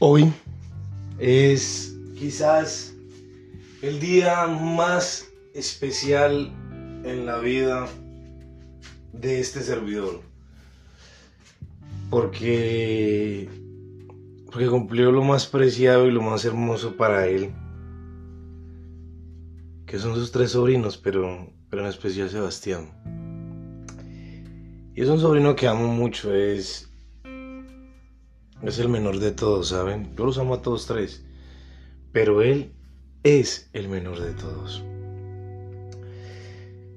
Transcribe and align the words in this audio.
Hoy 0.00 0.32
es 1.18 1.98
quizás 2.16 2.94
el 3.82 3.98
día 3.98 4.46
más 4.46 5.28
especial 5.54 6.52
en 7.04 7.26
la 7.26 7.38
vida 7.38 7.88
de 9.12 9.40
este 9.40 9.60
servidor. 9.60 10.20
Porque, 12.10 13.48
porque 14.46 14.68
cumplió 14.68 15.10
lo 15.10 15.24
más 15.24 15.48
preciado 15.48 16.06
y 16.06 16.12
lo 16.12 16.22
más 16.22 16.44
hermoso 16.44 16.96
para 16.96 17.26
él. 17.26 17.50
Que 19.84 19.98
son 19.98 20.14
sus 20.14 20.30
tres 20.30 20.52
sobrinos, 20.52 20.96
pero, 20.96 21.52
pero 21.70 21.82
en 21.82 21.88
especial 21.88 22.30
Sebastián. 22.30 22.88
Y 24.94 25.02
es 25.02 25.08
un 25.08 25.18
sobrino 25.18 25.56
que 25.56 25.66
amo 25.66 25.88
mucho, 25.88 26.32
es, 26.32 26.87
es 28.62 28.78
el 28.78 28.88
menor 28.88 29.18
de 29.18 29.30
todos, 29.30 29.68
¿saben? 29.68 30.14
Yo 30.16 30.24
los 30.24 30.38
amo 30.38 30.54
a 30.54 30.62
todos 30.62 30.86
tres. 30.86 31.22
Pero 32.12 32.42
él 32.42 32.72
es 33.22 33.68
el 33.72 33.88
menor 33.88 34.20
de 34.20 34.32
todos. 34.32 34.82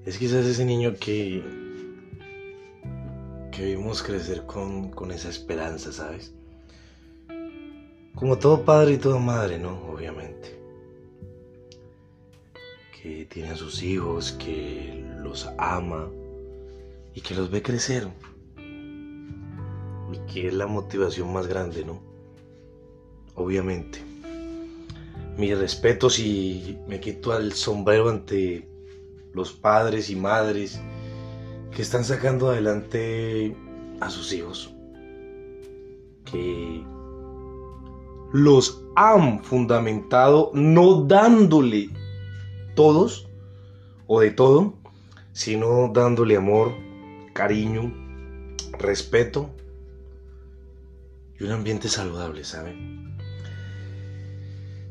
Es 0.05 0.17
quizás 0.17 0.45
ese 0.45 0.65
niño 0.65 0.95
que, 0.99 1.43
que 3.51 3.65
vimos 3.65 4.01
crecer 4.01 4.43
con, 4.47 4.89
con 4.89 5.11
esa 5.11 5.29
esperanza, 5.29 5.91
¿sabes? 5.91 6.33
Como 8.15 8.37
todo 8.37 8.65
padre 8.65 8.93
y 8.93 8.97
toda 8.97 9.19
madre, 9.19 9.59
¿no? 9.59 9.83
Obviamente. 9.91 10.59
Que 13.01 13.25
tiene 13.25 13.49
a 13.49 13.55
sus 13.55 13.83
hijos, 13.83 14.31
que 14.31 15.05
los 15.19 15.47
ama 15.57 16.09
y 17.13 17.21
que 17.21 17.35
los 17.35 17.51
ve 17.51 17.61
crecer 17.61 18.07
y 20.11 20.17
que 20.31 20.47
es 20.47 20.53
la 20.53 20.67
motivación 20.67 21.31
más 21.31 21.47
grande, 21.47 21.85
¿no? 21.85 22.01
Obviamente. 23.35 24.03
Mi 25.37 25.53
respeto 25.53 26.09
si 26.09 26.77
me 26.87 26.99
quito 26.99 27.35
el 27.35 27.53
sombrero 27.53 28.09
ante 28.09 28.67
los 29.33 29.53
padres 29.53 30.09
y 30.09 30.15
madres 30.15 30.79
que 31.73 31.81
están 31.81 32.03
sacando 32.03 32.49
adelante 32.49 33.55
a 34.01 34.09
sus 34.09 34.33
hijos, 34.33 34.73
que 36.25 36.83
los 38.33 38.83
han 38.95 39.43
fundamentado 39.43 40.51
no 40.53 41.03
dándole 41.03 41.89
todos 42.75 43.29
o 44.07 44.19
de 44.19 44.31
todo, 44.31 44.73
sino 45.31 45.89
dándole 45.93 46.35
amor, 46.35 46.73
cariño, 47.33 47.93
respeto 48.77 49.49
y 51.41 51.43
un 51.43 51.53
ambiente 51.53 51.89
saludable, 51.89 52.43
¿saben? 52.43 53.17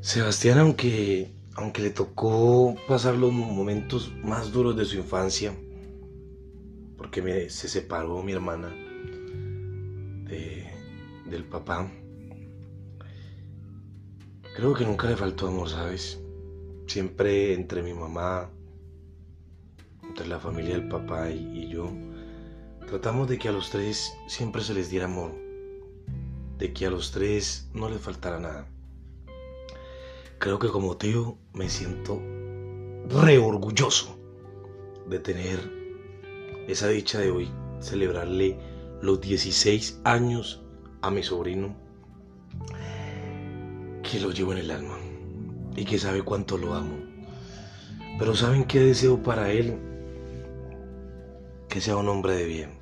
Sebastián, 0.00 0.58
aunque, 0.58 1.30
aunque 1.54 1.80
le 1.80 1.90
tocó 1.90 2.74
pasar 2.88 3.14
los 3.14 3.32
momentos 3.32 4.12
más 4.24 4.50
duros 4.50 4.76
de 4.76 4.84
su 4.84 4.96
infancia, 4.96 5.54
porque 6.96 7.48
se 7.50 7.68
separó 7.68 8.24
mi 8.24 8.32
hermana 8.32 8.68
del 11.26 11.44
papá, 11.44 11.88
creo 14.56 14.74
que 14.74 14.84
nunca 14.84 15.08
le 15.08 15.16
faltó 15.16 15.46
amor, 15.46 15.68
¿sabes? 15.68 16.20
Siempre 16.88 17.54
entre 17.54 17.84
mi 17.84 17.94
mamá, 17.94 18.50
entre 20.02 20.26
la 20.26 20.40
familia 20.40 20.74
del 20.74 20.88
papá 20.88 21.30
y 21.30 21.68
yo, 21.68 21.92
tratamos 22.88 23.28
de 23.28 23.38
que 23.38 23.48
a 23.48 23.52
los 23.52 23.70
tres 23.70 24.12
siempre 24.26 24.62
se 24.64 24.74
les 24.74 24.90
diera 24.90 25.06
amor 25.06 25.49
de 26.60 26.74
que 26.74 26.86
a 26.86 26.90
los 26.90 27.10
tres 27.10 27.68
no 27.72 27.88
les 27.88 28.00
faltara 28.00 28.38
nada. 28.38 28.68
Creo 30.38 30.58
que 30.58 30.68
como 30.68 30.96
tío 30.98 31.38
me 31.54 31.70
siento 31.70 32.20
re 33.08 33.38
orgulloso 33.38 34.18
de 35.08 35.18
tener 35.18 35.58
esa 36.68 36.88
dicha 36.88 37.18
de 37.18 37.30
hoy, 37.30 37.50
celebrarle 37.80 38.58
los 39.00 39.20
16 39.22 40.02
años 40.04 40.62
a 41.00 41.10
mi 41.10 41.22
sobrino, 41.22 41.74
que 44.02 44.20
lo 44.20 44.30
llevo 44.30 44.52
en 44.52 44.58
el 44.58 44.70
alma 44.70 44.98
y 45.76 45.84
que 45.86 45.98
sabe 45.98 46.22
cuánto 46.22 46.58
lo 46.58 46.74
amo. 46.74 46.98
Pero 48.18 48.36
¿saben 48.36 48.64
qué 48.64 48.80
deseo 48.80 49.22
para 49.22 49.50
él? 49.50 49.78
Que 51.70 51.80
sea 51.80 51.96
un 51.96 52.08
hombre 52.08 52.34
de 52.34 52.44
bien 52.44 52.79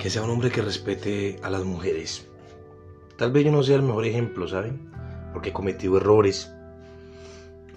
que 0.00 0.08
sea 0.08 0.22
un 0.22 0.30
hombre 0.30 0.50
que 0.50 0.62
respete 0.62 1.38
a 1.42 1.50
las 1.50 1.62
mujeres. 1.62 2.26
Tal 3.18 3.32
vez 3.32 3.44
yo 3.44 3.52
no 3.52 3.62
sea 3.62 3.76
el 3.76 3.82
mejor 3.82 4.06
ejemplo, 4.06 4.48
¿saben? 4.48 4.90
Porque 5.34 5.50
he 5.50 5.52
cometido 5.52 5.98
errores, 5.98 6.50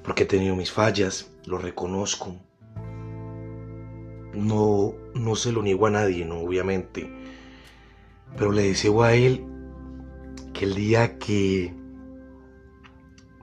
porque 0.06 0.24
he 0.24 0.26
tenido 0.26 0.56
mis 0.56 0.72
fallas, 0.72 1.30
lo 1.46 1.58
reconozco. 1.58 2.38
No, 4.34 4.94
no 5.14 5.36
se 5.36 5.52
lo 5.52 5.62
niego 5.62 5.86
a 5.86 5.90
nadie, 5.90 6.24
no, 6.24 6.40
obviamente. 6.40 7.14
Pero 8.38 8.54
le 8.54 8.64
deseo 8.64 9.04
a 9.04 9.14
él 9.14 9.44
que 10.54 10.64
el 10.64 10.76
día 10.76 11.20
que 11.20 11.74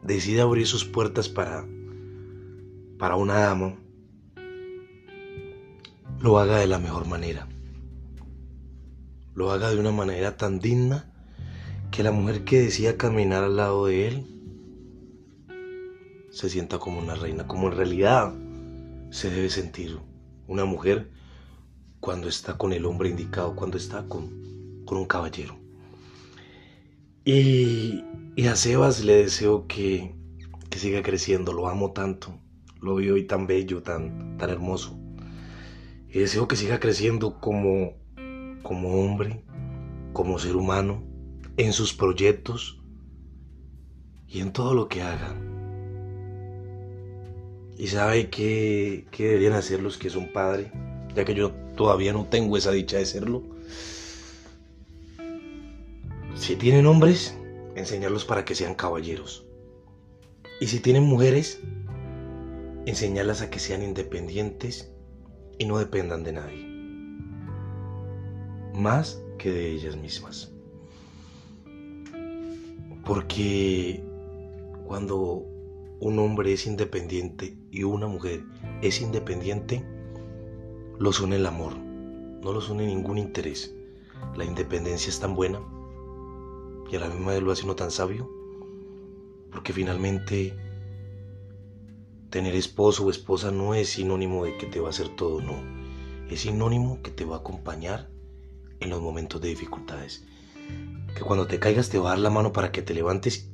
decida 0.03 0.45
abrir 0.45 0.67
sus 0.67 0.87
puertas 0.87 1.29
para, 1.29 1.67
para 2.99 3.17
una 3.17 3.41
dama, 3.41 3.75
lo 6.19 6.39
haga 6.39 6.57
de 6.57 6.67
la 6.67 6.79
mejor 6.79 7.07
manera 7.07 7.47
lo 9.41 9.53
haga 9.53 9.71
de 9.71 9.81
una 9.81 9.91
manera 9.91 10.37
tan 10.37 10.61
digna 10.61 11.11
que 11.91 12.03
la 12.03 12.13
mujer 12.13 12.45
que 12.45 12.61
decida 12.61 12.99
caminar 12.99 13.43
al 13.43 13.57
lado 13.57 13.87
de 13.87 14.07
él 14.07 14.27
se 16.31 16.51
sienta 16.51 16.79
como 16.79 16.99
una 16.99 17.15
reina, 17.15 17.47
como 17.47 17.69
en 17.69 17.77
realidad 17.79 18.35
se 19.09 19.31
debe 19.31 19.49
sentir 19.49 19.99
una 20.47 20.67
mujer 20.67 21.11
cuando 22.01 22.29
está 22.29 22.59
con 22.59 22.75
el 22.75 22.85
hombre 22.85 23.09
indicado, 23.09 23.57
cuando 23.57 23.79
está 23.79 24.07
con, 24.09 24.85
con 24.85 24.99
un 24.99 25.07
caballero. 25.07 25.57
Y, 27.25 28.05
y, 28.37 28.47
a 28.47 28.57
Sebas 28.57 29.03
le 29.03 29.23
deseo 29.23 29.67
que, 29.67 30.15
que, 30.69 30.79
siga 30.79 31.03
creciendo, 31.03 31.55
lo 31.55 31.67
amo 31.67 31.93
tanto, 31.93 32.39
lo 32.83 32.97
veo 32.97 33.15
hoy 33.15 33.27
tan 33.27 33.47
bello, 33.47 33.83
tan, 33.83 34.37
tan 34.37 34.51
hermoso. 34.51 34.99
Y 36.11 36.19
deseo 36.19 36.47
que 36.47 36.57
siga 36.57 36.79
creciendo 36.79 37.41
como 37.41 38.01
como 38.63 39.01
hombre, 39.01 39.43
como 40.13 40.39
ser 40.39 40.57
humano, 40.57 41.03
en 41.57 41.73
sus 41.73 41.93
proyectos 41.93 42.81
y 44.29 44.41
en 44.41 44.53
todo 44.53 44.75
lo 44.75 44.89
que 44.89 45.03
haga. 45.03 45.37
Y 47.77 47.87
sabe 47.87 48.29
qué, 48.29 49.07
deberían 49.17 49.55
hacer 49.55 49.81
los 49.83 49.97
que 49.97 50.11
son 50.11 50.33
padres, 50.33 50.71
ya 51.15 51.25
que 51.25 51.35
yo 51.35 51.53
todavía 51.77 52.13
no 52.13 52.27
tengo 52.27 52.57
esa 52.57 52.73
dicha 52.73 52.99
de 52.99 53.07
serlo. 53.07 53.43
Si 56.35 56.57
tienen 56.57 56.87
hombres, 56.87 57.37
enseñarlos 57.75 58.25
para 58.25 58.45
que 58.45 58.55
sean 58.55 58.75
caballeros. 58.75 59.47
Y 60.61 60.67
si 60.67 60.81
tienen 60.81 61.05
mujeres, 61.05 61.61
enseñarlas 62.87 63.41
a 63.41 63.51
que 63.51 63.59
sean 63.59 63.83
independientes 63.83 64.93
y 65.59 65.65
no 65.65 65.79
dependan 65.79 66.23
de 66.23 66.33
nadie 66.33 66.70
más 68.75 69.23
que 69.39 69.51
de 69.51 69.71
ellas 69.71 69.97
mismas. 69.97 70.53
Porque 73.05 74.03
cuando 74.87 75.45
un 76.01 76.19
hombre 76.19 76.53
es 76.53 76.67
independiente 76.67 77.57
y 77.71 77.83
una 77.85 78.07
mujer 78.07 78.43
es 78.83 79.01
independiente, 79.01 79.85
los 80.99 81.21
une 81.21 81.37
el 81.37 81.47
amor, 81.47 81.77
no 81.77 82.53
los 82.53 82.69
une 82.71 82.87
ningún 82.87 83.19
interés. 83.19 83.75
La 84.37 84.45
independencia 84.45 85.09
es 85.09 85.19
tan 85.19 85.35
buena 85.35 85.61
y 86.91 86.97
a 86.97 87.01
la 87.01 87.09
misma 87.09 87.33
vez 87.33 87.43
lo 87.43 87.53
hace 87.53 87.65
uno 87.65 87.77
tan 87.77 87.91
sabio, 87.91 88.31
porque 89.51 89.73
finalmente 89.73 90.55
tener 92.31 92.55
esposo 92.55 93.07
o 93.07 93.11
esposa 93.11 93.51
no 93.51 93.75
es 93.75 93.91
sinónimo 93.91 94.45
de 94.45 94.57
que 94.57 94.67
te 94.67 94.81
va 94.81 94.89
a 94.89 94.91
hacer 94.91 95.09
todo, 95.17 95.41
no. 95.41 95.55
Es 96.29 96.43
sinónimo 96.43 97.01
que 97.03 97.11
te 97.11 97.25
va 97.25 97.37
a 97.37 97.39
acompañar 97.41 98.09
en 98.81 98.91
los 98.91 99.01
momentos 99.01 99.41
de 99.41 99.49
dificultades. 99.49 100.25
Que 101.15 101.21
cuando 101.21 101.47
te 101.47 101.59
caigas 101.59 101.89
te 101.89 101.99
va 101.99 102.09
a 102.09 102.13
dar 102.13 102.21
la 102.21 102.31
mano 102.31 102.53
para 102.53 102.73
que 102.73 102.83
te 102.83 102.95
levantes 102.95 103.51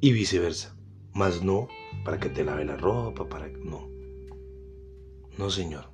y 0.00 0.12
viceversa. 0.12 0.76
Más 1.12 1.42
no 1.42 1.68
para 2.04 2.18
que 2.18 2.28
te 2.28 2.44
lave 2.44 2.64
la 2.64 2.76
ropa, 2.76 3.28
para... 3.28 3.48
No. 3.48 3.88
No, 5.38 5.50
señor. 5.50 5.90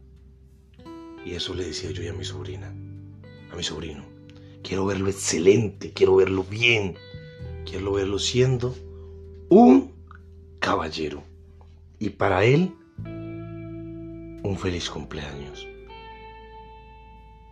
Y 1.24 1.32
eso 1.32 1.54
le 1.54 1.64
decía 1.64 1.90
yo 1.90 2.10
a 2.10 2.14
mi 2.14 2.24
sobrina, 2.24 2.74
a 3.52 3.56
mi 3.56 3.62
sobrino. 3.62 4.04
Quiero 4.62 4.86
verlo 4.86 5.08
excelente, 5.08 5.92
quiero 5.92 6.16
verlo 6.16 6.44
bien, 6.44 6.96
quiero 7.64 7.92
verlo 7.92 8.18
siendo 8.18 8.74
un 9.48 9.92
caballero. 10.58 11.22
Y 11.98 12.10
para 12.10 12.44
él, 12.44 12.74
un 13.04 14.56
feliz 14.58 14.88
cumpleaños. 14.90 15.66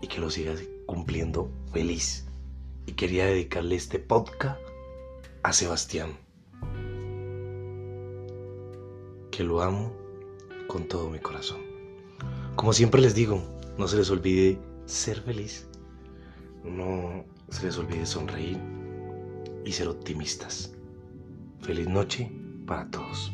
Y 0.01 0.07
que 0.07 0.21
lo 0.21 0.31
siga 0.31 0.55
cumpliendo 0.87 1.51
feliz 1.73 2.27
y 2.87 2.93
quería 2.93 3.27
dedicarle 3.27 3.77
este 3.77 3.99
podcast 3.99 4.59
a 5.43 5.53
Sebastián, 5.53 6.17
que 9.31 9.45
lo 9.45 9.61
amo 9.61 9.93
con 10.69 10.89
todo 10.89 11.11
mi 11.11 11.19
corazón. 11.19 11.61
Como 12.57 12.73
siempre 12.73 13.01
les 13.01 13.15
digo, 13.15 13.43
no 13.77 13.87
se 13.87 13.97
les 13.99 14.11
olvide 14.11 14.59
ser 14.87 15.21
feliz, 15.21 15.69
no 16.65 17.25
se 17.51 17.67
les 17.67 17.77
olvide 17.77 18.07
sonreír 18.07 18.59
y 19.65 19.73
ser 19.73 19.89
optimistas. 19.89 20.73
Feliz 21.61 21.89
noche 21.89 22.33
para 22.67 22.91
todos. 22.91 23.33